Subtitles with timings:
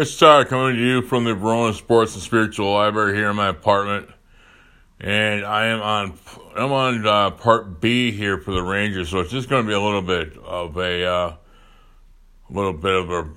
[0.00, 3.48] It's Todd coming to you from the Verona Sports and Spiritual Library here in my
[3.48, 4.08] apartment,
[5.00, 6.18] and I am on
[6.54, 9.74] I'm on uh, part B here for the Rangers, so it's just going to be
[9.74, 11.36] a little bit of a uh,
[12.48, 13.28] little bit of a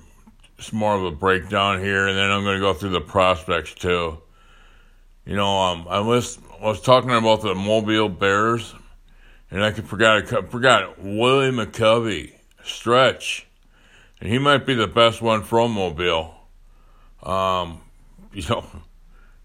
[0.56, 3.74] it's more of a breakdown here, and then I'm going to go through the prospects
[3.74, 4.18] too.
[5.26, 8.72] You know, um, I was I was talking about the Mobile Bears,
[9.50, 13.48] and I forgot I forgot Willie McCovey stretch,
[14.20, 16.36] and he might be the best one from Mobile.
[17.22, 17.80] Um,
[18.32, 18.64] you know,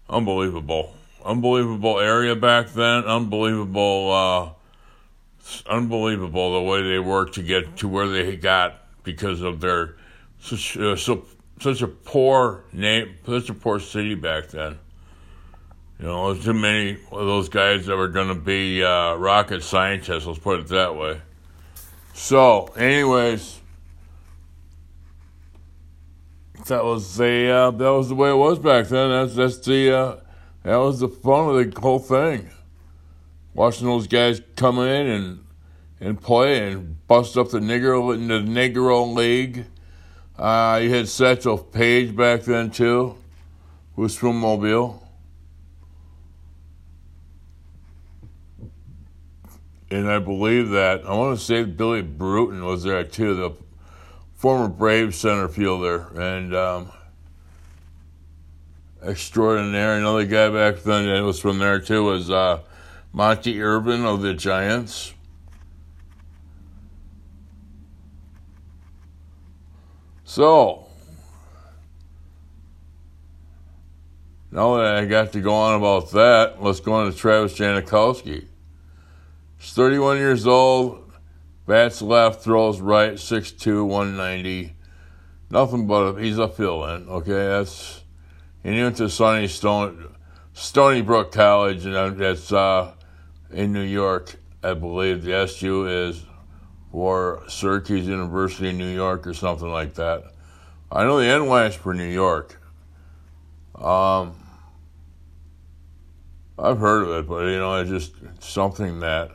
[0.08, 3.04] unbelievable, unbelievable area back then.
[3.04, 9.60] Unbelievable, uh, unbelievable the way they worked to get to where they got because of
[9.60, 9.96] their
[10.40, 11.24] such uh, so
[11.60, 14.78] such a poor name, such a poor city back then.
[15.98, 19.64] You know, there's too many of those guys that were going to be uh, rocket
[19.64, 20.26] scientists.
[20.26, 21.20] Let's put it that way.
[22.14, 23.57] So, anyways,
[26.68, 29.10] that was the uh, that was the way it was back then.
[29.10, 30.16] That's that's the uh,
[30.62, 32.50] that was the fun of the whole thing.
[33.54, 35.44] Watching those guys come in and
[36.00, 39.66] and play and bust up the Negro the Negro League.
[40.38, 43.16] Uh, you had Satchel Paige back then too,
[43.96, 45.04] who was from Mobile.
[49.90, 53.50] And I believe that I want to say Billy Bruton was there too, the
[54.38, 56.92] former Braves center fielder and um.
[59.00, 62.60] Another guy back then that was from there too was uh,
[63.12, 65.14] Monte Irvin of the Giants.
[70.24, 70.86] So,
[74.50, 78.46] now that I got to go on about that, let's go on to Travis Janikowski.
[79.58, 81.07] He's 31 years old,
[81.68, 84.74] bats left, throws right, 6'2", 190.
[85.50, 87.08] Nothing but a, he's a fill-in.
[87.08, 88.02] Okay, that's
[88.64, 90.14] and he went to SUNY Stone,
[90.52, 92.92] Stony Brook College, and that's uh,
[93.52, 94.34] in New York,
[94.64, 95.22] I believe.
[95.22, 96.24] The SU is
[96.92, 100.24] or Syracuse University in New York or something like that.
[100.90, 102.60] I know the NY is for New York.
[103.74, 104.34] Um,
[106.58, 109.30] I've heard of it, but you know, it's just something that.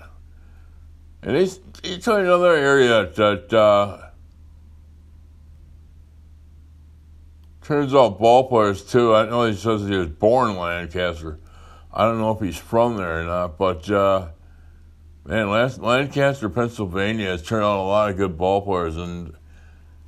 [1.24, 4.10] And he's he's tell another area that uh,
[7.62, 9.16] turns out ballplayers too.
[9.16, 11.40] I know he says he was born in Lancaster.
[11.94, 13.90] I don't know if he's from there or not, but.
[13.90, 14.30] Uh,
[15.26, 19.34] Man, Lancaster, Pennsylvania has turned out a lot of good ball players, and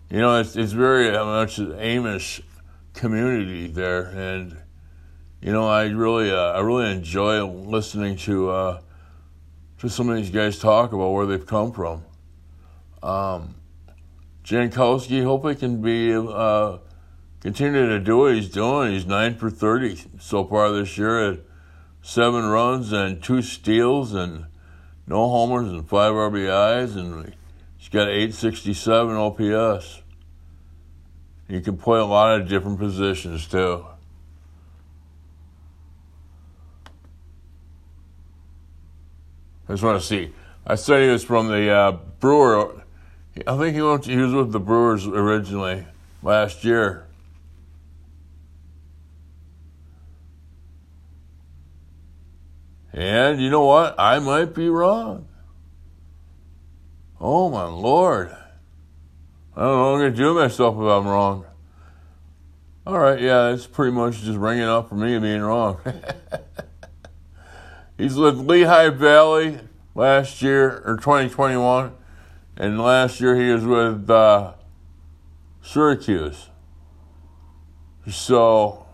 [0.10, 2.42] you know it's it's very much an Amish
[2.94, 4.58] community there, and
[5.40, 8.82] you know I really uh, I really enjoy listening to uh,
[9.80, 12.04] to some of these guys talk about where they've come from.
[13.04, 13.56] Um,
[14.44, 16.78] Jankowski, hope he can be uh,
[17.42, 18.94] continue to do what he's doing.
[18.94, 21.40] He's nine for thirty so far this year at
[22.02, 24.46] seven runs and two steals and
[25.08, 27.34] no homers and five RBIs, and
[27.78, 30.02] he's got 867 OPS.
[31.48, 33.86] He can play a lot of different positions too.
[39.68, 40.34] I just want to see.
[40.66, 42.84] I said he was from the uh, Brewer.
[43.48, 45.86] I think he, went, he was with the Brewers originally
[46.22, 47.06] last year.
[52.94, 53.96] And you know what?
[54.00, 55.28] I might be wrong.
[57.20, 58.30] Oh my lord.
[59.56, 61.46] I don't know I'm to do myself if I'm wrong.
[62.88, 65.80] All right, yeah, it's pretty much just ringing up for me being wrong.
[67.98, 69.60] He's with Lehigh Valley
[69.94, 71.94] last year, or 2021,
[72.58, 74.54] and last year he was with uh,
[75.62, 76.50] Syracuse.
[78.10, 78.86] So,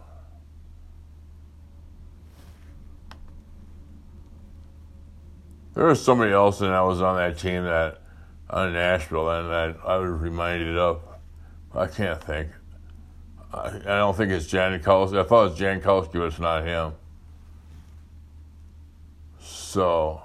[5.73, 8.01] There was somebody else that I was on that team that
[8.49, 11.01] on Nashville and that I was reminded of.
[11.73, 12.49] I can't think.
[13.53, 15.19] I, I don't think it's Janikowski.
[15.19, 16.93] I thought it was Janikowski, but it's not him.
[19.71, 20.21] So,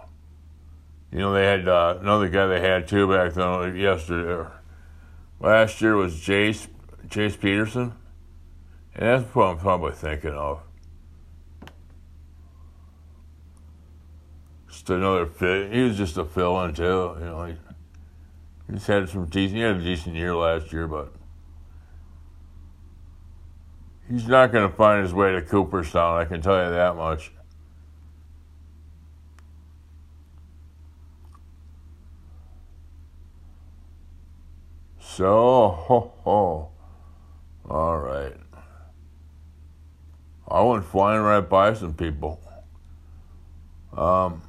[1.13, 4.51] you know, they had uh, another guy they had too back then yesterday.
[5.39, 6.67] Last year was Jace
[7.07, 7.93] Jace Peterson,
[8.97, 10.63] and that's what I'm probably thinking of.
[14.69, 15.73] just another fit.
[15.73, 17.17] He was just a fill-in too.
[17.21, 17.55] You know, he,
[18.69, 19.59] he's had some decent.
[19.59, 21.13] He had a decent year last year, but
[24.11, 26.21] he's not going to find his way to Cooperstown.
[26.21, 27.31] I can tell you that much.
[35.17, 36.69] So, ho, ho.
[37.71, 38.37] all right.
[40.47, 42.39] I went flying right by some people.
[43.97, 44.43] Um,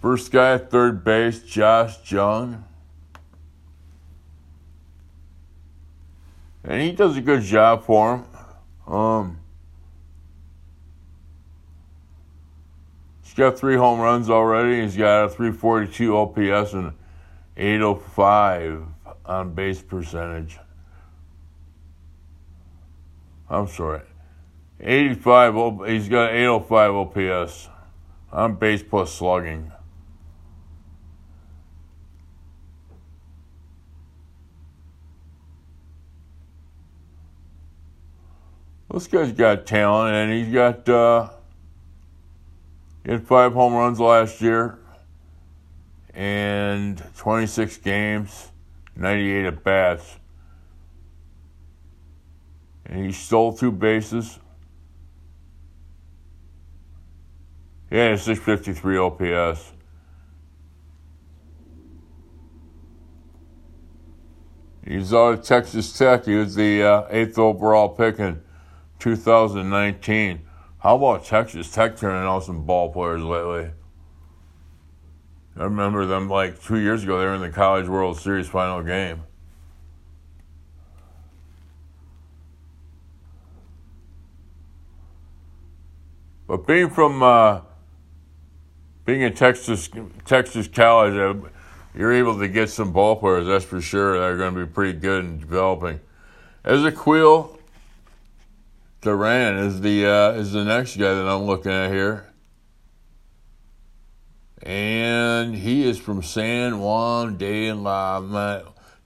[0.00, 2.64] first guy at third base, Josh Jung.
[6.64, 8.94] And he does a good job for him.
[8.94, 9.40] Um,
[13.22, 14.80] he's got three home runs already.
[14.80, 16.94] He's got a 342 OPS and
[17.56, 18.86] 805
[19.26, 20.58] on base percentage.
[23.48, 24.02] I'm sorry.
[24.80, 27.68] 85, he's got 805 OPS
[28.32, 29.70] on base plus slugging.
[38.94, 41.30] This guy's got talent, and he's got uh,
[43.04, 44.78] he had five home runs last year,
[46.14, 48.52] and 26 games,
[48.96, 50.18] 98 at bats
[52.86, 54.38] and he stole two bases.
[57.90, 59.72] He had a 653 OPS.
[64.86, 66.26] He's out of Texas Tech.
[66.26, 68.42] He was the uh, eighth overall pick in
[68.98, 70.42] 2019.
[70.78, 73.70] How about Texas Tech turning out some ball players lately?
[75.56, 77.18] I remember them like two years ago.
[77.18, 79.22] They were in the College World Series final game.
[86.46, 87.60] But being from uh,
[89.04, 89.88] being in Texas,
[90.24, 91.48] Texas College, uh,
[91.94, 93.46] you're able to get some ball players.
[93.46, 94.18] That's for sure.
[94.18, 96.00] That are going to be pretty good in developing.
[96.64, 97.58] Ezequiel
[99.00, 102.32] Duran is the uh, is the next guy that I'm looking at here,
[104.62, 108.20] and he is from San Juan de la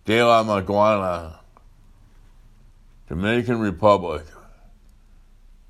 [0.04, 1.38] de la Maguana,
[3.08, 4.24] Dominican Republic.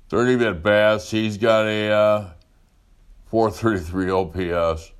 [0.09, 1.11] 30 at bats.
[1.11, 2.29] He's got a uh,
[3.27, 4.91] 433 OPS.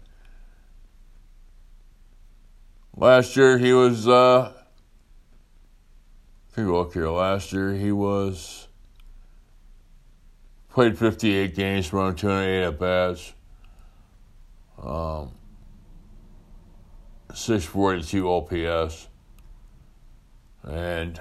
[2.96, 4.54] Last year he was, uh,
[6.56, 7.10] take a look here.
[7.10, 8.68] Last year he was,
[10.70, 13.34] played 58 games, run 208 at bats.
[14.84, 15.32] Um,
[17.34, 19.08] 642 OPS.
[20.64, 21.20] And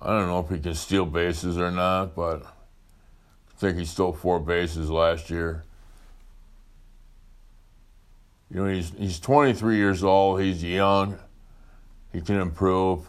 [0.00, 4.12] I don't know if he can steal bases or not, but I think he stole
[4.12, 5.64] four bases last year.
[8.50, 10.42] You know, he's he's 23 years old.
[10.42, 11.18] He's young.
[12.12, 13.08] He can improve.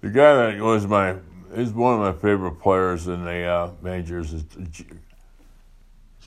[0.00, 1.16] The guy that was my
[1.52, 4.44] is one of my favorite players in the uh, majors is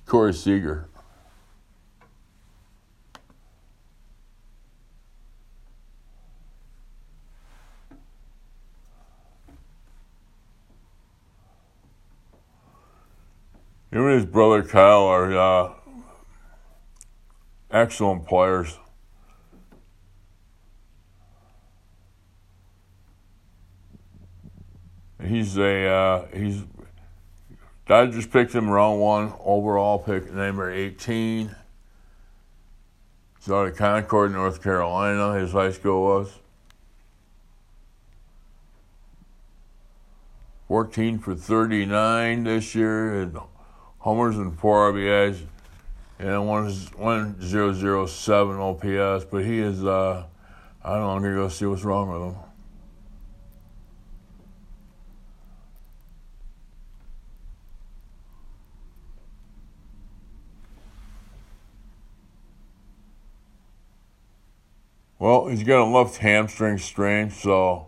[0.05, 0.89] Corey Seager.
[13.91, 15.73] Him and his brother Kyle are uh,
[17.71, 18.77] excellent players.
[25.53, 26.63] He's a uh, he's
[27.85, 31.53] Dodgers picked him round one overall pick, number 18.
[33.37, 36.39] He's out of Concord, North Carolina, his high school was.
[40.69, 43.37] 14 for 39 this year, and
[43.99, 45.41] homers and four RBIs,
[46.17, 49.25] and one, one zero zero seven OPS.
[49.25, 50.25] But he is, uh,
[50.83, 52.52] I don't know, I'm going to go see what's wrong with him.
[65.23, 67.87] Well, he's got a left hamstring strain, so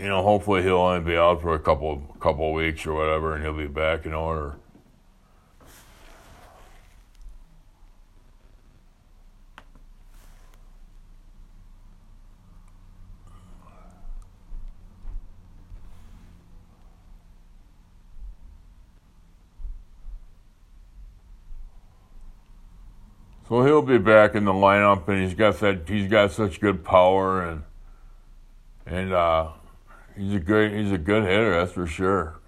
[0.00, 3.34] you know, hopefully he'll only be out for a couple couple of weeks or whatever,
[3.34, 4.56] and he'll be back in order.
[23.48, 25.88] So he'll be back in the lineup, and he's got that.
[25.88, 27.62] He's got such good power, and
[28.84, 29.52] and uh,
[30.16, 30.72] he's a great.
[30.72, 32.38] He's a good hitter, that's for sure.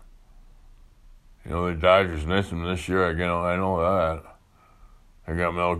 [1.46, 3.08] You know the Dodgers miss him this year.
[3.08, 3.42] I know.
[3.42, 4.36] I know that.
[5.26, 5.76] They got Mel,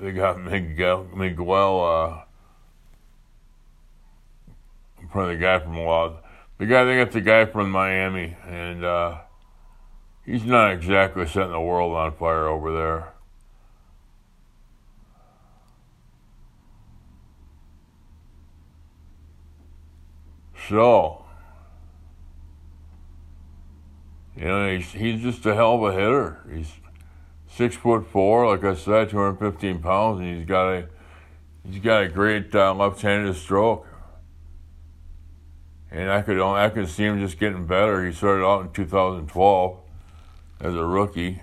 [0.00, 1.08] They got Miguel.
[1.12, 1.84] Miguel.
[1.84, 2.24] Uh,
[5.10, 6.22] probably the guy from Los
[6.58, 9.18] the guy they got the guy from Miami, and uh,
[10.24, 13.14] he's not exactly setting the world on fire over there.
[20.70, 21.24] So,
[24.36, 26.38] you know, he's, he's just a hell of a hitter.
[26.48, 26.70] He's
[27.50, 30.88] six foot four, like I said, 215 pounds, and he's got a
[31.68, 33.84] he's got a great uh, left-handed stroke.
[35.90, 38.06] And I could I could see him just getting better.
[38.06, 39.76] He started out in 2012
[40.60, 41.42] as a rookie.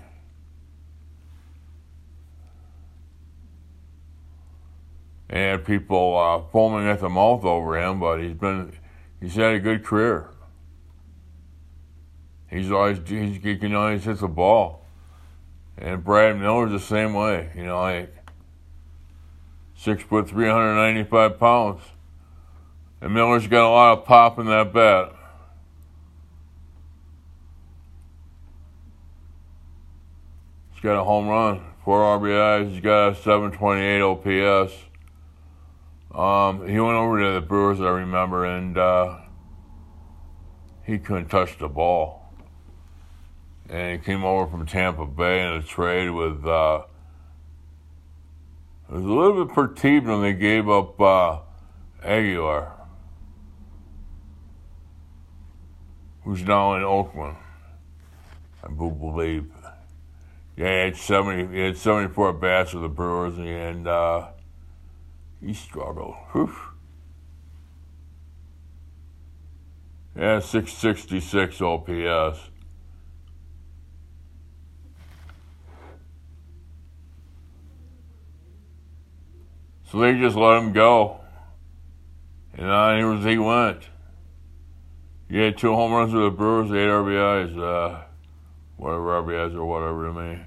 [5.28, 8.72] And people uh, foaming at the mouth over him, but he's been
[9.20, 10.30] he's had a good career.
[12.48, 14.86] He's always he's, he can always hit the ball,
[15.76, 17.50] and Brad Miller's the same way.
[17.54, 18.14] You know, like
[19.76, 21.82] six foot, three hundred ninety five pounds,
[23.00, 25.12] and Miller's got a lot of pop in that bat.
[30.78, 32.70] He's got a home run, four RBIs.
[32.70, 34.87] He's got a 728 OPS.
[36.14, 39.18] Um, he went over to the Brewers, I remember, and uh,
[40.84, 42.32] he couldn't touch the ball.
[43.68, 46.46] And he came over from Tampa Bay in a trade with.
[46.46, 46.84] Uh,
[48.88, 51.40] it was a little bit perturbed when they gave up uh,
[52.02, 52.72] Aguilar,
[56.24, 57.36] who's now in Oakland,
[58.64, 59.52] I believe.
[60.56, 61.54] Yeah, he had seventy.
[61.54, 64.28] He had seventy-four bats with the Brewers, and uh,
[65.44, 66.14] he struggled.
[66.32, 66.54] Whew.
[70.16, 72.50] Yeah, 666 OPS.
[79.90, 81.20] So they just let him go.
[82.54, 83.88] And uh, he, was he went.
[85.30, 88.02] He had two home runs with the Brewers, eight RBIs, uh,
[88.76, 90.40] whatever RBIs or whatever to me.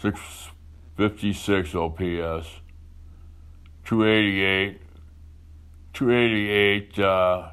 [0.00, 2.60] 656 OPS.
[3.88, 4.82] 288,
[5.94, 7.48] 288 uh,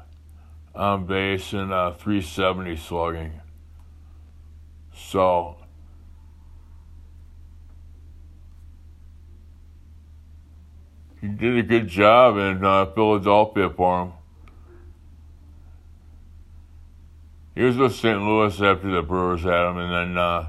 [0.74, 3.40] on base and uh, 370 slugging.
[4.94, 5.56] So
[11.22, 14.12] he did a good job in uh, Philadelphia for him.
[17.54, 18.20] He was with St.
[18.20, 20.48] Louis after the Brewers had him, and then uh,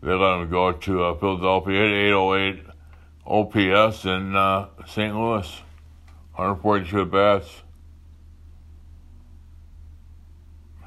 [0.00, 1.74] they let him go to uh, Philadelphia.
[1.74, 2.67] He had 808
[3.28, 5.14] OPS in uh, St.
[5.14, 5.46] Louis,
[6.34, 7.62] 142 at bats.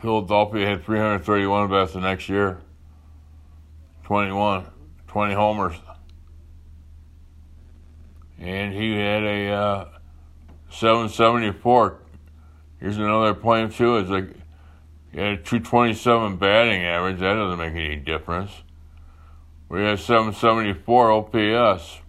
[0.01, 2.59] Philadelphia had 331 bats the next year.
[4.05, 4.65] 21,
[5.07, 5.75] 20 homers.
[8.39, 9.85] And he had a uh,
[10.71, 11.99] 774.
[12.79, 13.97] Here's another point, too.
[13.97, 14.29] It's like
[15.11, 17.19] he had a 227 batting average.
[17.19, 18.49] That doesn't make any difference.
[19.69, 22.01] We had 774 OPS.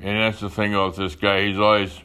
[0.00, 1.46] And that's the thing about this guy.
[1.46, 2.00] He's always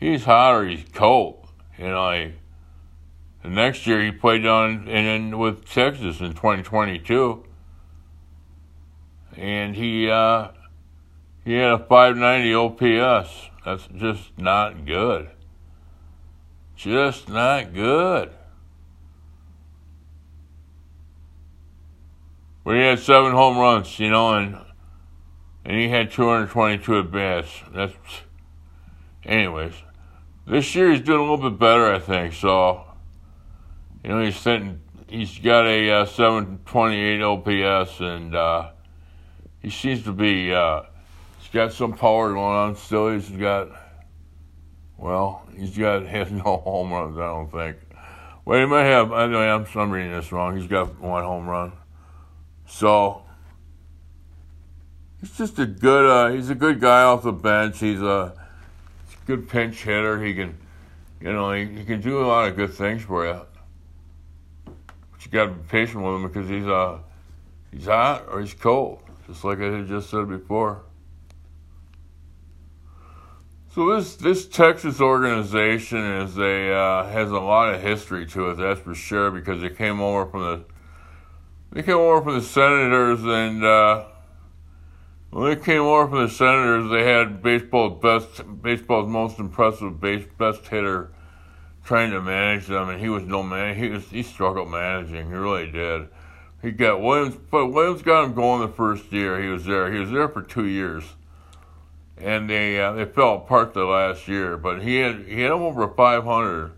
[0.00, 1.46] he's hot or he's cold.
[1.78, 2.32] You know, he,
[3.42, 7.44] the next year he played down in with Texas in 2022,
[9.36, 10.48] and he uh,
[11.44, 13.50] he had a 590 OPS.
[13.64, 15.28] That's just not good.
[16.74, 18.30] Just not good.
[22.64, 24.58] He had seven home runs, you know, and
[25.66, 27.48] and he had 222 at bats.
[27.74, 27.92] That's,
[29.24, 29.74] anyways,
[30.46, 32.34] this year he's doing a little bit better, I think.
[32.34, 32.84] So,
[34.04, 38.70] you know, he's sitting, he's got a uh, 728 OPS, and uh,
[39.60, 40.82] he seems to be, uh,
[41.40, 43.12] he's got some power going on still.
[43.12, 43.70] He's got,
[44.96, 47.78] well, he's got has no home runs, I don't think.
[48.44, 49.10] Well, he might have.
[49.10, 50.56] Anyway, I'm, I'm reading this wrong.
[50.56, 51.72] He's got one home run.
[52.68, 53.25] So
[55.20, 56.06] he's just a good.
[56.06, 57.80] Uh, he's a good guy off the bench.
[57.80, 58.34] He's a,
[59.26, 60.22] good pinch hitter.
[60.22, 60.56] He can,
[61.20, 63.40] you know, he, he can do a lot of good things for you.
[64.64, 66.98] But you got to be patient with him because he's uh,
[67.72, 70.82] he's hot or he's cold, just like I had just said before.
[73.74, 78.54] So this this Texas organization is a uh, has a lot of history to it.
[78.54, 80.64] That's for sure because it came over from the
[81.72, 83.64] they came over from the Senators and.
[83.64, 84.04] Uh,
[85.36, 90.24] when they came over from the Senators, they had baseball's best, baseball's most impressive base,
[90.38, 91.10] best hitter
[91.84, 93.76] trying to manage them, and he was no man.
[93.76, 95.26] He was he struggled managing.
[95.26, 96.08] He really did.
[96.62, 99.92] He got Williams, but Williams got him going the first year he was there.
[99.92, 101.04] He was there for two years,
[102.16, 104.56] and they uh, they fell apart the last year.
[104.56, 106.72] But he had he had them over 500,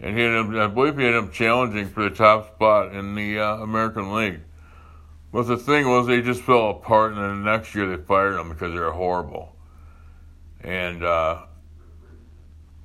[0.00, 3.14] and he had him, I believe he had him challenging for the top spot in
[3.14, 4.40] the uh, American League.
[5.32, 8.32] But the thing was, they just fell apart, and then the next year they fired
[8.34, 9.54] them because they were horrible.
[10.62, 11.42] And uh,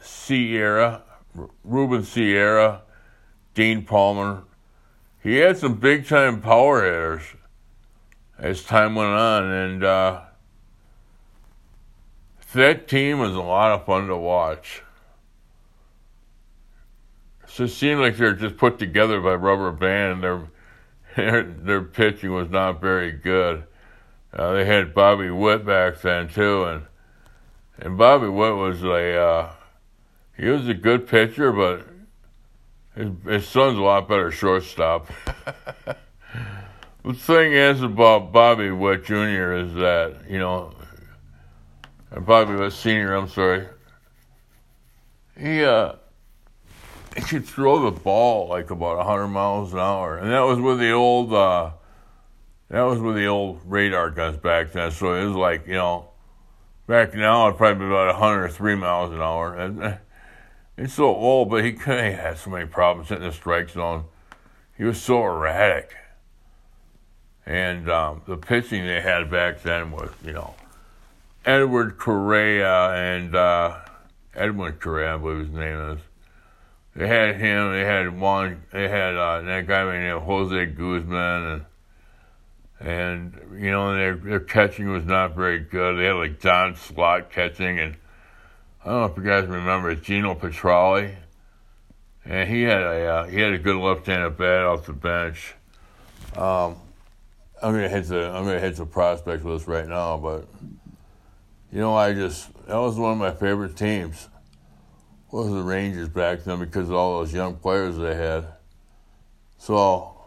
[0.00, 1.02] Sierra.
[1.64, 2.82] Ruben Sierra,
[3.54, 4.44] Dean Palmer.
[5.22, 7.22] He had some big time power hitters
[8.38, 10.20] as time went on, and uh,
[12.54, 14.82] that team was a lot of fun to watch.
[17.46, 20.22] So it seemed like they were just put together by rubber band.
[20.22, 20.48] Their
[21.16, 23.64] their, their pitching was not very good.
[24.32, 26.82] Uh, they had Bobby Witt back then too, and
[27.78, 29.52] and Bobby Witt was a uh,
[30.40, 31.86] he was a good pitcher, but
[32.96, 35.06] his, his son's a lot better shortstop.
[37.04, 39.52] the thing is about Bobby Witt Jr.
[39.52, 40.72] is that, you know,
[42.10, 43.66] and Bobby Witt Sr., I'm sorry,
[45.38, 45.96] he, uh,
[47.14, 50.16] he could throw the ball like about 100 miles an hour.
[50.16, 51.72] And that was with the old, uh,
[52.70, 54.90] that was with the old radar guns back then.
[54.90, 56.08] So it was like, you know,
[56.86, 59.54] back now it'd probably be about 103 miles an hour.
[59.54, 59.98] And,
[60.80, 62.06] He's so old, but he couldn't.
[62.06, 64.04] He had so many problems hitting the strike zone.
[64.78, 65.94] He was so erratic.
[67.44, 70.54] And um, the pitching they had back then was, you know,
[71.44, 73.76] Edward Correa and uh,
[74.34, 75.98] Edwin Correa, I believe his name is.
[76.96, 77.72] They had him.
[77.72, 78.62] They had one.
[78.72, 81.64] They had uh, that guy named Jose Guzman,
[82.80, 85.98] and and you know their their catching was not very good.
[85.98, 87.96] They had like Don Slaught catching, and
[88.82, 91.14] I don't know if you guys remember Geno Petralli,
[92.24, 95.54] and he had a uh, he had a good left-handed bat off the bench.
[96.34, 96.76] Um,
[97.62, 100.48] I'm gonna hit the I'm gonna hit the prospect list right now, but
[101.70, 104.28] you know I just that was one of my favorite teams.
[105.30, 108.46] Was the Rangers back then because of all those young players they had.
[109.58, 110.26] So,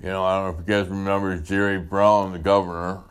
[0.00, 3.02] you know, I don't know if you guys remember Jerry Browne, the governor,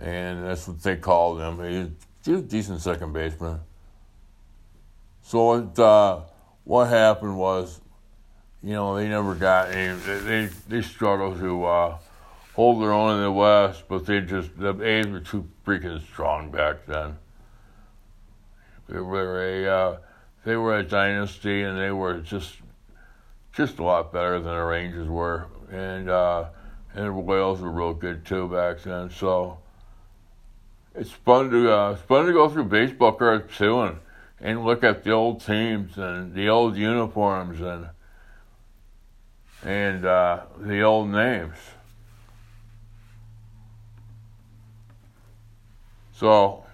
[0.00, 1.96] and that's what they called him.
[2.24, 3.60] He's a decent second baseman.
[5.22, 6.20] So it, uh,
[6.64, 7.80] what happened was,
[8.62, 9.98] you know, they never got any.
[10.00, 11.98] They they struggled to uh,
[12.54, 16.50] hold their own in the West, but they just the A's were too freaking strong
[16.50, 17.16] back then.
[18.88, 19.98] They were a uh,
[20.44, 22.56] they were a dynasty, and they were just
[23.52, 26.46] just a lot better than the Rangers were, and uh,
[26.94, 29.10] and the Whales were real good too back then.
[29.10, 29.58] So
[30.94, 33.98] it's fun to uh, it's fun to go through baseball cards too and
[34.40, 37.88] and look at the old teams and the old uniforms and
[39.62, 41.56] and uh, the old names.
[46.12, 46.64] So,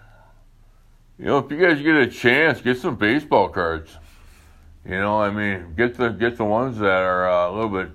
[1.19, 3.97] you know, if you guys get a chance, get some baseball cards.
[4.85, 7.91] You know, I mean, get the get the ones that are uh, a little bit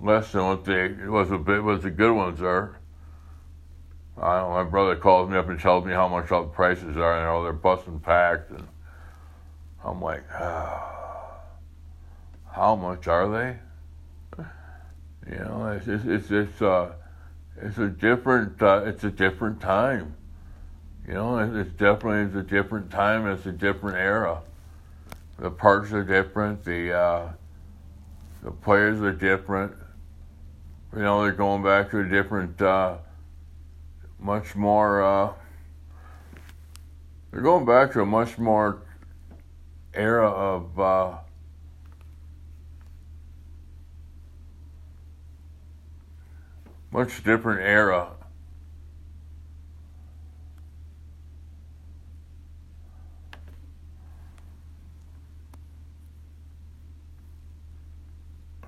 [0.00, 2.76] less than what they was a bit what the good ones are.
[4.20, 7.18] I my brother calls me up and tells me how much all the prices are,
[7.18, 8.66] and all they're busting packed, and
[9.84, 11.34] I'm like, ah,
[12.50, 13.58] how much are they?
[15.30, 16.92] You know, it's it's it's, it's uh
[17.60, 20.14] it's a different uh, it's a different time.
[21.06, 23.26] You know, it's, it's definitely it's a different time.
[23.26, 24.42] It's a different era.
[25.38, 26.64] The parks are different.
[26.64, 27.28] The uh,
[28.42, 29.72] the players are different.
[30.94, 32.98] You know, they're going back to a different, uh,
[34.18, 35.02] much more.
[35.02, 35.32] Uh,
[37.30, 38.82] they're going back to a much more
[39.94, 40.78] era of.
[40.78, 41.18] Uh,
[46.96, 48.08] much different era.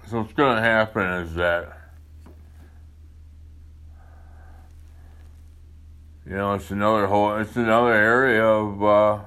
[0.06, 1.78] So what's going to happen is that
[6.29, 9.19] you know it's another whole it's another area of uh,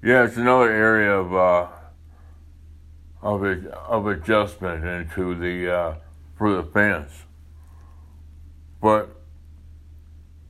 [0.00, 1.66] Yeah, it's another area of uh,
[3.20, 5.94] of of adjustment into the uh,
[6.36, 7.10] for the fans.
[8.80, 9.10] But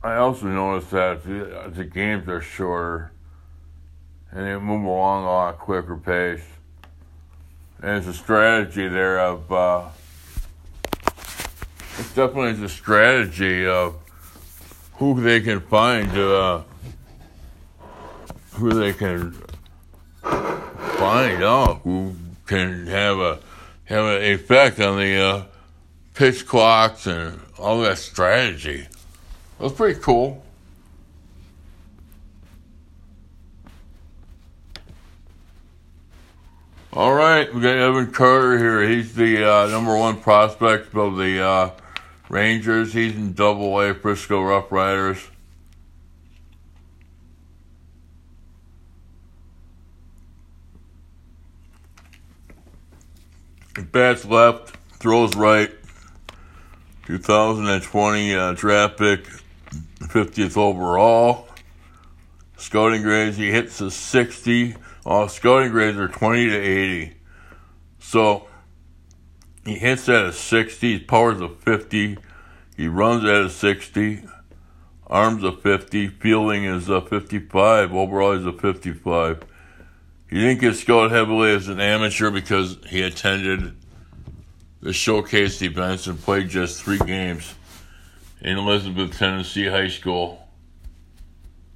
[0.03, 3.11] I also noticed that the, the games are shorter
[4.31, 6.43] and they move along a lot quicker pace.
[7.81, 9.87] And it's a strategy there of uh,
[11.97, 13.95] it's definitely a strategy of
[14.95, 16.61] who they can find uh,
[18.53, 19.31] who they can
[20.21, 22.13] find out who
[22.45, 23.39] can have a
[23.85, 25.43] have an effect on the uh,
[26.13, 28.87] pitch clocks and all that strategy.
[29.57, 30.43] Was pretty cool.
[36.91, 38.81] All right, we got Evan Carter here.
[38.81, 41.71] He's the uh, number one prospect of the uh,
[42.29, 42.93] Rangers.
[42.93, 45.19] He's in Double A Frisco Rough Riders.
[53.91, 55.69] Bats left, throws right.
[57.05, 59.25] 2020 uh, draft pick,
[59.99, 61.49] 50th overall.
[62.57, 64.75] Scouting grades, he hits a 60.
[65.05, 67.13] All scouting grades are 20 to 80.
[67.99, 68.47] So
[69.65, 72.17] he hits at a 60, his power's a 50,
[72.75, 74.23] he runs at a 60,
[75.07, 79.43] arms a 50, fielding is a 55, overall is a 55.
[80.29, 83.75] He didn't get scouted heavily as an amateur because he attended
[84.81, 87.55] the showcase events and played just three games
[88.41, 90.47] in Elizabeth, Tennessee High School.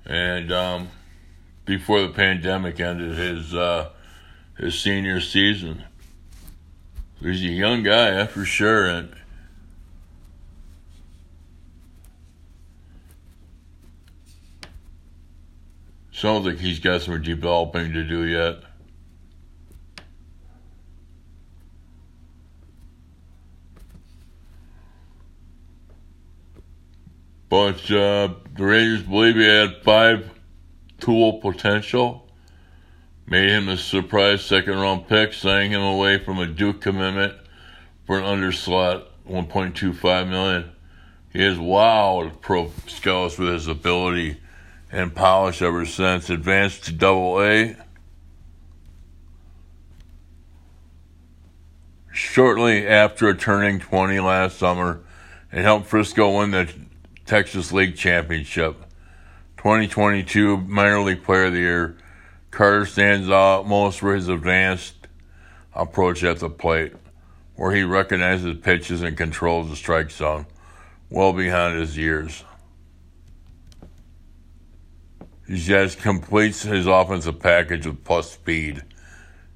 [0.05, 0.87] And um,
[1.65, 3.89] before the pandemic ended his uh,
[4.57, 5.83] his senior season,
[7.19, 9.15] he's a young guy for sure, and
[16.23, 18.59] Sounds like he's got some developing to do yet.
[27.49, 30.29] But uh, the Rangers believe he had five
[31.03, 32.25] tool potential.
[33.25, 37.33] Made him a surprise second round pick, signing him away from a Duke commitment
[38.05, 40.71] for an underslot 1.25 million.
[41.31, 44.37] He has wowed pro scouts with his ability
[44.91, 46.29] and polish ever since.
[46.29, 47.75] Advanced to double A.
[52.11, 55.01] Shortly after turning 20 last summer
[55.51, 56.71] and helped Frisco win the
[57.25, 58.77] Texas League Championship.
[59.63, 61.95] 2022 Minor League Player of the Year.
[62.51, 65.07] Carter stands out most for his advanced
[65.73, 66.91] approach at the plate,
[67.55, 70.45] where he recognizes pitches and controls the strike zone
[71.09, 72.43] well behind his years.
[75.47, 78.83] He just completes his offensive package with plus speed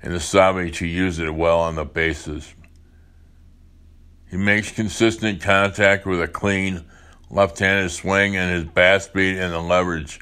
[0.02, 2.54] and the savvy to use it well on the bases.
[4.32, 6.86] He makes consistent contact with a clean
[7.30, 10.20] left-handed swing and his bat speed and the leverage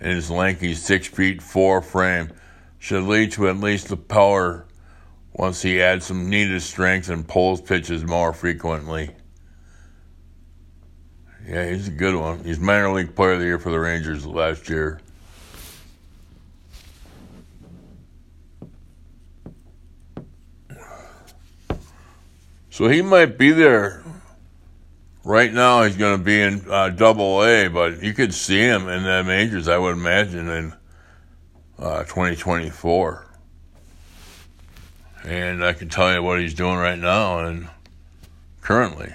[0.00, 2.30] in his lanky six feet four frame
[2.78, 4.66] should lead to at least the power
[5.32, 9.10] once he adds some needed strength and pulls pitches more frequently.
[11.46, 12.44] Yeah, he's a good one.
[12.44, 15.00] He's minor league player of the year for the Rangers last year.
[22.70, 24.04] So he might be there
[25.24, 28.88] right now he's going to be in uh, Double A, but you could see him
[28.88, 29.68] in the majors.
[29.68, 30.72] I would imagine in
[31.78, 33.26] uh, 2024.
[35.24, 37.68] And I can tell you what he's doing right now and
[38.60, 39.12] currently.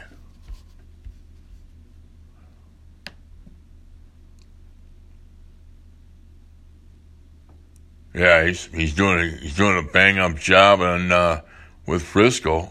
[8.13, 11.41] Yeah, he's he's doing a, he's doing a bang up job and uh,
[11.87, 12.69] with Frisco.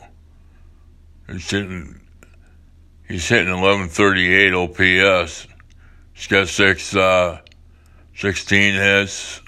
[1.29, 2.02] He's hitting
[3.13, 5.47] he's hitting eleven thirty eight OPS.
[6.15, 7.41] He's got six uh,
[8.15, 9.41] sixteen hits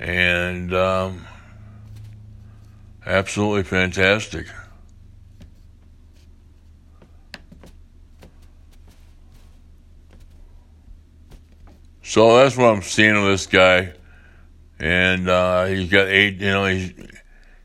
[0.00, 1.24] and um,
[3.06, 4.46] absolutely fantastic.
[12.02, 13.94] So that's what I'm seeing of this guy
[14.82, 16.40] and uh, he's got eight.
[16.40, 16.92] You know, he's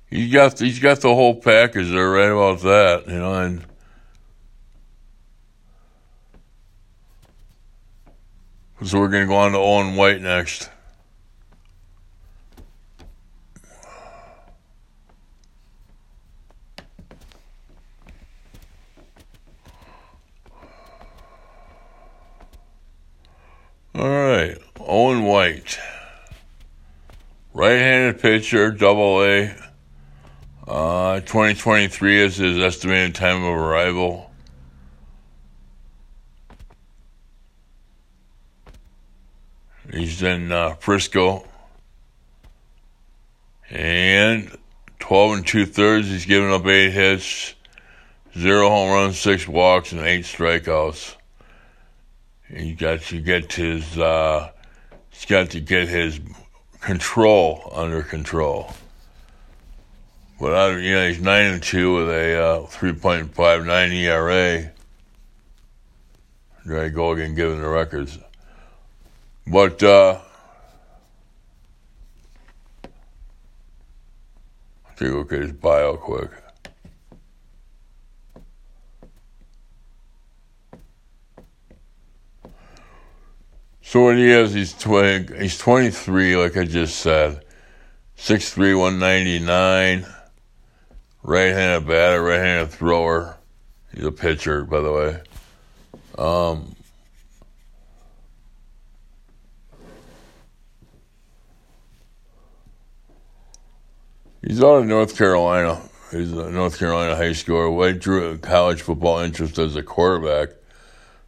[0.09, 3.07] he's got he's got the whole package there, right about that.
[3.07, 3.65] You know, and
[8.87, 10.69] so we're gonna go on to Owen White next.
[23.93, 25.77] All right, Owen White.
[27.53, 29.53] Right-handed pitcher, double A.
[30.65, 34.26] Uh, 2023 is his estimated time of arrival.
[40.17, 41.45] He's in uh, Frisco.
[43.69, 44.57] And
[44.97, 47.53] 12 and two thirds, he's given up eight hits,
[48.35, 51.15] zero home runs, six walks, and eight strikeouts.
[52.49, 54.49] He got to get his, uh,
[55.11, 56.19] he's got to get his
[56.81, 58.73] control under control.
[60.41, 63.91] But I, you know, he's nine and two with a uh, three point five nine
[63.91, 64.71] ERA.
[66.65, 68.17] There I go giving the records.
[69.49, 70.19] But uh,
[74.97, 76.31] take a look at his bio quick.
[83.81, 87.45] So what he is, he's 20, he's 23, like I just said.
[88.17, 90.05] 6'3", 199.
[91.23, 93.37] Right-handed batter, right-handed thrower.
[93.93, 95.21] He's a pitcher, by the way.
[96.17, 96.75] Um,
[104.47, 105.81] he's out of North Carolina.
[106.11, 107.73] He's a North Carolina high schooler.
[107.73, 110.49] White drew college football interest as a quarterback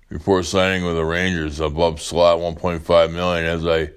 [0.10, 3.92] before signing with the Rangers above slot 1.5 million as a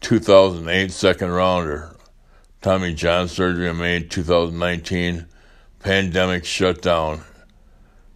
[0.00, 1.94] 2008 second rounder.
[2.62, 5.26] Tommy John surgery in May 2019.
[5.80, 7.22] Pandemic shutdown.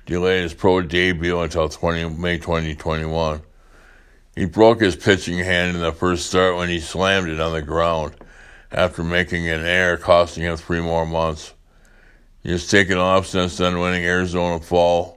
[0.07, 3.43] Delayed his pro debut until 20, May 2021.
[4.37, 7.63] He broke his pitching hand in the first start when he slammed it on the
[7.63, 8.15] ground
[8.73, 11.55] after making an error costing him three more months.
[12.43, 15.17] He has taken off since then, winning Arizona Fall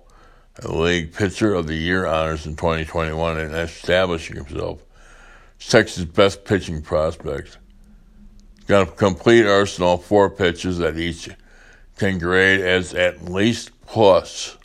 [0.67, 4.83] League Pitcher of the Year honors in 2021 and establishing himself
[5.59, 7.57] as Texas' best pitching prospect.
[8.67, 11.29] Got a complete arsenal four pitches that each
[11.97, 14.57] can grade as at least plus.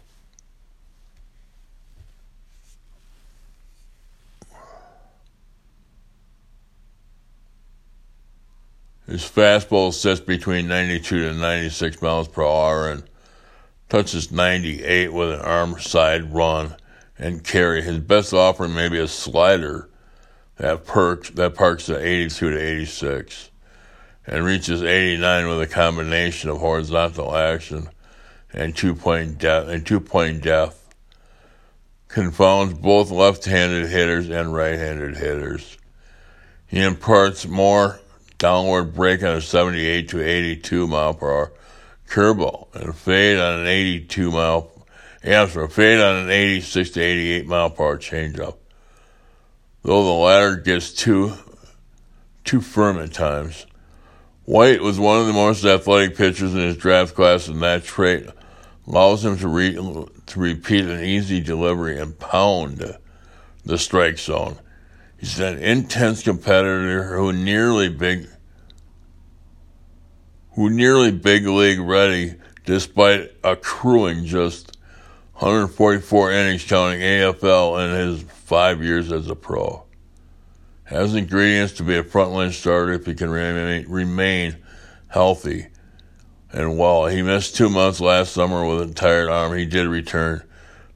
[9.07, 13.03] His fastball sits between 92 to 96 miles per hour and
[13.91, 16.77] touches 98 with an arm side run
[17.19, 17.83] and carry.
[17.83, 19.91] His best offering may be a slider
[20.57, 23.51] that perks that parks at 82 to 86
[24.27, 27.91] and reaches 89 with a combination of horizontal action
[28.55, 30.81] and two-plane depth and two-plane depth.
[32.09, 35.77] Confounds both left-handed hitters and right-handed hitters.
[36.67, 38.01] He imparts more
[38.45, 41.53] downward break on a 78 to 82 mile per hour
[42.07, 44.71] curveball and fade on an 82 mile,
[45.25, 48.57] yeah, a fade on an 86 to 88 mile per hour changeup.
[49.83, 51.33] Though the latter gets too,
[52.45, 53.65] too firm at times.
[54.45, 58.27] White was one of the most athletic pitchers in his draft class, and that trait
[58.87, 62.95] allows him to, re- to repeat an easy delivery and pound
[63.65, 64.59] the strike zone.
[65.17, 68.29] He's an intense competitor who nearly big
[70.55, 74.77] who nearly big league ready despite accruing just
[75.35, 79.85] 144 innings counting AFL in his five years as a pro.
[80.85, 84.57] Has ingredients to be a frontline starter if he can remain,
[85.09, 85.69] healthy
[86.53, 87.07] and well.
[87.07, 89.57] He missed two months last summer with a tired arm.
[89.57, 90.43] He did return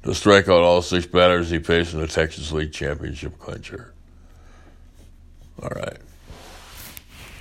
[0.04, 3.92] to strike out all six batters he faced in the Texas League Championship clincher.
[5.62, 5.98] All right.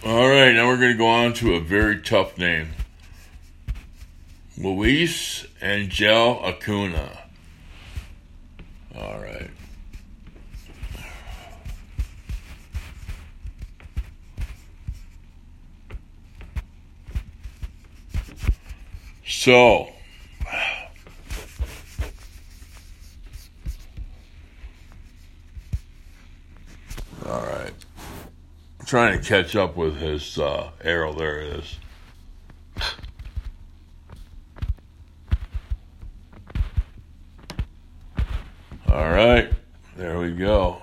[0.07, 2.69] All right, now we're going to go on to a very tough name.
[4.57, 7.09] Luis Angel Acuna.
[8.97, 9.49] All right.
[19.27, 19.89] So,
[27.25, 27.73] all right.
[28.76, 31.11] I'm trying to catch up with his uh, arrow.
[31.11, 31.77] There it is.
[38.89, 39.51] All right,
[39.97, 40.81] there we go.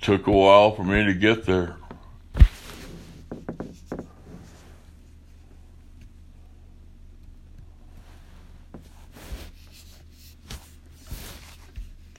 [0.00, 1.76] Took a while for me to get there.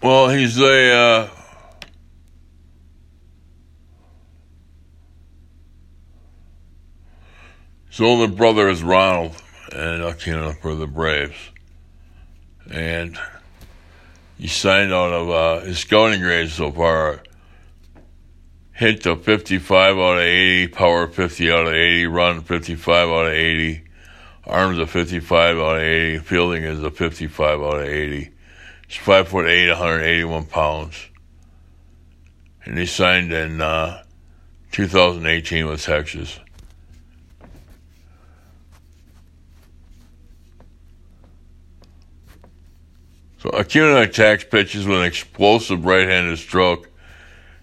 [0.03, 1.29] Well, he's a uh,
[7.93, 9.39] his older brother is Ronald
[9.71, 11.37] and Acuna for the Braves,
[12.71, 13.19] and
[14.35, 17.21] he signed out of uh, his scouting grade so far.
[18.71, 23.31] Hit to 55 out of 80, power 50 out of 80, run 55 out of
[23.31, 23.83] 80,
[24.47, 28.31] arms a 55 out of 80, fielding is a 55 out of 80.
[28.87, 31.09] He's five foot eight, 181 pounds,
[32.65, 34.03] and he signed in uh,
[34.71, 36.39] 2018 with Texas.
[43.53, 46.89] Acuna attacks pitches with an explosive right-handed stroke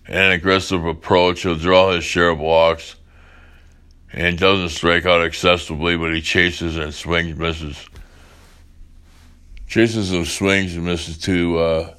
[0.06, 1.42] and an aggressive approach.
[1.42, 2.96] He'll draw his share of walks
[4.12, 7.88] and doesn't strike out excessively, but he chases and swings, misses.
[9.66, 11.58] Chases and swings and misses too.
[11.58, 11.94] Uh,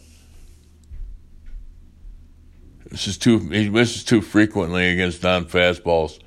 [2.89, 3.39] misses too.
[3.49, 6.19] He misses too frequently against non-fastballs.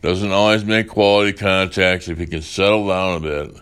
[0.00, 2.06] Doesn't always make quality contacts.
[2.06, 3.56] If he can settle down a bit,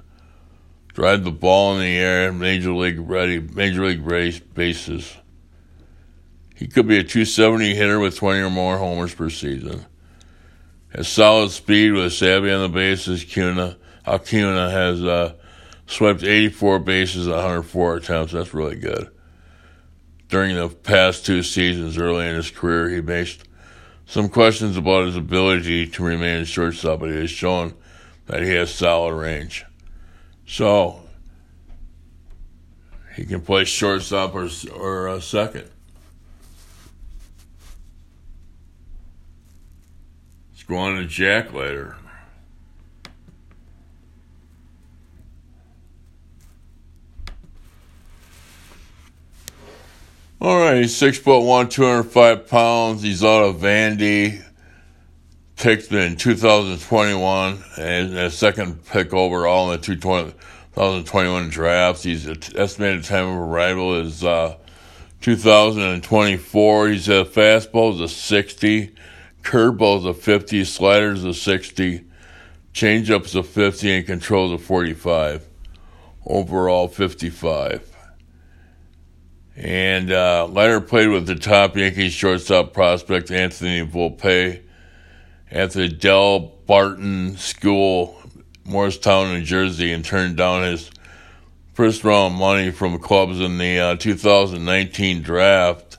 [0.95, 5.17] drive the ball in the air, major league ready, major league ready bases.
[6.55, 9.85] He could be a 270 hitter with 20 or more homers per season.
[10.91, 13.25] Has solid speed with a savvy on the bases.
[13.25, 13.77] Acuna,
[14.07, 15.35] Acuna has uh,
[15.87, 18.33] swept 84 bases, 104 attempts.
[18.33, 19.11] That's really good.
[20.29, 23.43] During the past two seasons, early in his career, he faced
[24.07, 27.75] some questions about his ability to remain in shortstop, but he has shown
[28.27, 29.65] that he has solid range.
[30.47, 31.03] So
[33.17, 35.69] he can play shortstop or or a second.
[40.53, 41.97] Let's go on to Jack Leiter.
[50.41, 53.03] All right, he's six foot one, two hundred five pounds.
[53.03, 54.45] He's out of Vandy.
[55.65, 62.05] Picked in 2021 and a second pick overall in the 2021 draft.
[62.05, 64.59] He's estimated time of arrival is uh,
[65.23, 66.89] 2024.
[66.89, 68.95] He's a fastball is a 60,
[69.43, 72.05] curveball is a 50, sliders a 60,
[72.75, 75.49] changeup is a 50, and controls a 45.
[76.27, 77.91] Overall, 55.
[79.57, 84.64] And uh, played with the top Yankees shortstop prospect Anthony Volpe
[85.55, 88.21] at the Dell Barton School,
[88.65, 90.91] Morristown, New Jersey, and turned down his
[91.75, 95.99] first round money from clubs in the uh, 2019 draft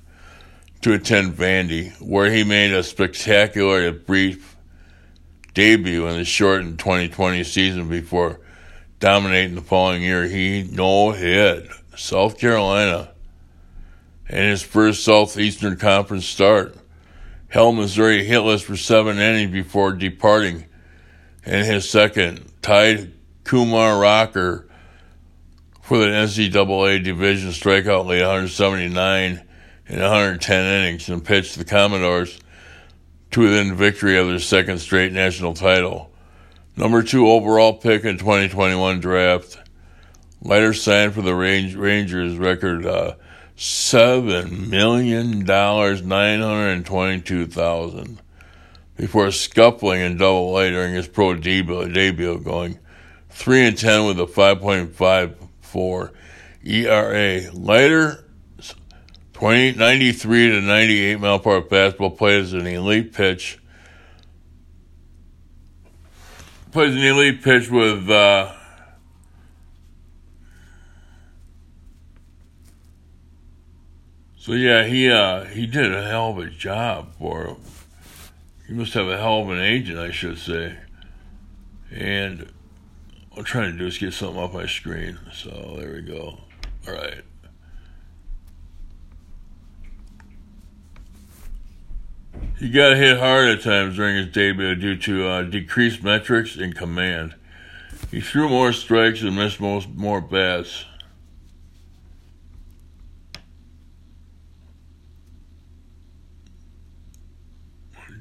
[0.81, 4.57] to attend Vandy, where he made a spectacular brief
[5.53, 8.41] debut in the shortened 2020 season before
[8.99, 10.27] dominating the following year.
[10.27, 13.13] He no hit South Carolina
[14.27, 16.75] in his first Southeastern Conference start.
[17.55, 20.65] Held Missouri hitless for seven innings before departing.
[21.45, 23.13] In his second, tied
[23.45, 24.67] Kumar Rocker
[25.81, 29.41] for the NCAA division strikeout lead 179
[29.87, 32.37] in 110 innings and pitched the Commodores
[33.31, 36.11] to within victory of their second straight national title.
[36.75, 39.59] Number two overall pick in 2021 draft.
[40.41, 43.15] Leiter signed for the Rangers record uh,
[43.55, 48.21] seven million dollars nine hundred and twenty-two thousand
[48.95, 52.79] before scuffling in Double A during his pro debut, debut, going
[53.29, 56.13] three and ten with a five point five four
[56.63, 57.51] ERA.
[57.51, 58.21] Later.
[59.33, 63.59] 20, 93 to 98 mile per hour fastball plays an elite pitch.
[66.71, 68.54] Plays an elite pitch with uh,
[74.45, 77.57] So yeah, he uh, he did a hell of a job for him.
[78.67, 80.77] He must have a hell of an agent, I should say.
[81.89, 82.53] And
[83.35, 85.17] I'm trying to do is get something off my screen.
[85.33, 86.37] So there we go.
[86.87, 87.23] All right.
[92.59, 96.75] He got hit hard at times during his debut due to uh, decreased metrics and
[96.75, 97.33] command.
[98.11, 100.85] He threw more strikes and missed most more bats.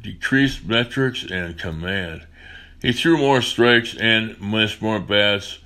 [0.05, 2.29] Decreased metrics and command.
[2.81, 5.59] He threw more strikes and missed more bats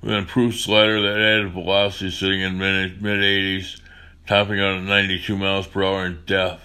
[0.00, 3.78] with an improved slider that added velocity sitting in mid 80s,
[4.26, 6.62] topping out at 92 miles per hour in depth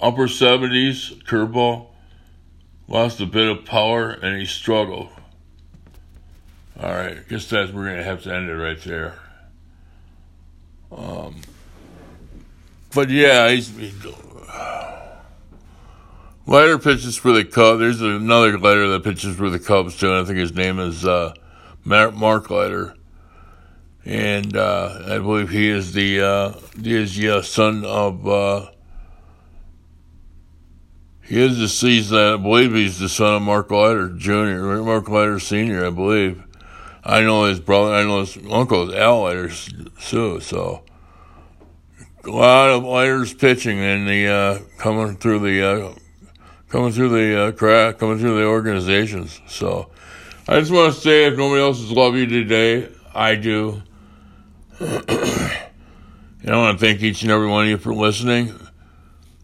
[0.00, 1.88] upper 70s curveball,
[2.88, 5.08] lost a bit of power, and he struggled.
[6.78, 9.18] All right, I guess that's we're gonna have to end it right there.
[10.90, 11.42] Um,
[12.94, 13.76] but yeah, he's.
[13.76, 13.92] He,
[16.46, 17.80] Leiter pitches for the Cubs.
[17.80, 20.12] There's another Leiter that pitches for the Cubs too.
[20.12, 21.34] And I think his name is uh,
[21.84, 22.94] Mark Leiter,
[24.04, 28.70] and uh, I believe he is the uh, he is the son of uh,
[31.22, 32.12] he is deceased.
[32.12, 36.42] I believe he's the son of Mark Leiter Jr., Mark Leiter Sr., I believe.
[37.04, 39.50] I know his brother, I know his uncle is Al Leiter
[40.00, 40.82] too, so.
[42.24, 45.94] A lot of Leiters pitching and the, uh, coming through the, uh,
[46.70, 49.40] coming through the, uh, crack, coming through the organizations.
[49.46, 49.90] So,
[50.48, 53.82] I just want to say if nobody else has loved you today, I do.
[54.80, 58.54] and I want to thank each and every one of you for listening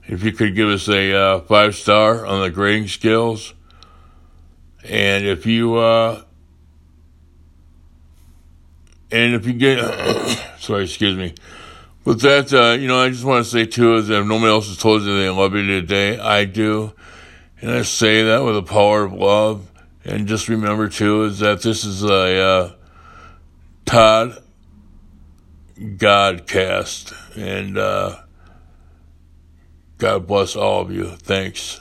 [0.09, 3.55] if you could give us a uh, five star on the grading skills.
[4.85, 6.23] And if you, uh,
[9.11, 9.79] and if you get,
[10.59, 11.35] sorry, excuse me.
[12.05, 14.51] With that, uh, you know, I just want to say too is that if nobody
[14.51, 16.93] else has told you they love you today, I do.
[17.67, 19.69] And I say that with the power of love.
[20.05, 22.73] And just remember too is that this is a, uh,
[23.85, 24.41] Todd
[25.77, 27.13] Godcast.
[27.37, 28.21] And, uh,
[29.99, 31.07] God bless all of you.
[31.17, 31.81] Thanks.